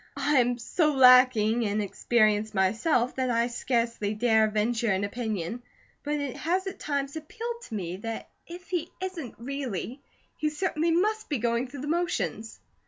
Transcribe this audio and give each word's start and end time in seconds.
I 0.17 0.39
am 0.39 0.57
so 0.57 0.95
lacking 0.95 1.61
in 1.61 1.79
experience 1.79 2.55
myself 2.55 3.13
that 3.17 3.29
I 3.29 3.45
scarcely 3.45 4.15
dare 4.15 4.47
venture 4.49 4.91
an 4.91 5.03
opinion, 5.03 5.61
but 6.01 6.15
it 6.15 6.37
has 6.37 6.65
at 6.65 6.79
times 6.79 7.15
appealed 7.15 7.61
to 7.65 7.75
me 7.75 7.97
that 7.97 8.27
if 8.47 8.67
he 8.69 8.89
isn't 8.99 9.35
really, 9.37 10.01
he 10.37 10.49
certainly 10.49 10.89
must 10.89 11.29
be 11.29 11.37
going 11.37 11.67
through 11.67 11.81
the 11.81 11.87
motions." 11.87 12.59